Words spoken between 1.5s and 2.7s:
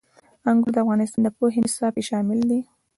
نصاب کې شامل دي.